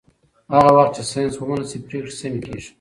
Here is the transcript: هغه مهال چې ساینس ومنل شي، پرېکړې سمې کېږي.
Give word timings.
هغه 0.53 0.69
مهال 0.75 0.89
چې 0.95 1.01
ساینس 1.11 1.35
ومنل 1.37 1.65
شي، 1.71 1.77
پرېکړې 1.87 2.13
سمې 2.19 2.39
کېږي. 2.45 2.69